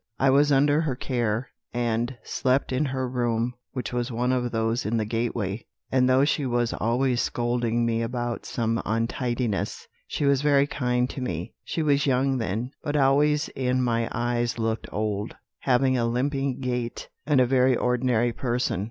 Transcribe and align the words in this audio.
I 0.17 0.31
was 0.31 0.51
under 0.51 0.81
her 0.81 0.95
care, 0.95 1.49
and 1.75 2.17
slept 2.23 2.71
in 2.71 2.85
her 2.85 3.07
room, 3.07 3.53
which 3.73 3.93
was 3.93 4.11
one 4.11 4.31
of 4.31 4.51
those 4.51 4.83
in 4.83 4.97
the 4.97 5.05
gateway; 5.05 5.67
and 5.91 6.09
though 6.09 6.25
she 6.25 6.43
was 6.43 6.73
always 6.73 7.21
scolding 7.21 7.85
me 7.85 8.01
about 8.01 8.43
some 8.47 8.81
untidiness, 8.83 9.87
she 10.07 10.25
was 10.25 10.41
very 10.41 10.65
kind 10.65 11.07
to 11.11 11.21
me. 11.21 11.53
She 11.63 11.83
was 11.83 12.07
young 12.07 12.39
then, 12.39 12.71
but 12.83 12.95
always 12.95 13.49
in 13.49 13.83
my 13.83 14.09
eyes 14.11 14.57
looked 14.57 14.87
old, 14.91 15.35
having 15.59 15.99
a 15.99 16.05
limping 16.07 16.61
gait, 16.61 17.09
and 17.27 17.39
a 17.39 17.45
very 17.45 17.77
ordinary 17.77 18.33
person. 18.33 18.79